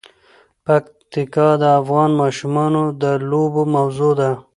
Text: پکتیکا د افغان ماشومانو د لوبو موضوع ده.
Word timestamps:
پکتیکا 0.65 1.47
د 1.61 1.63
افغان 1.79 2.09
ماشومانو 2.21 2.83
د 3.01 3.03
لوبو 3.29 3.63
موضوع 3.75 4.13
ده. 4.19 4.31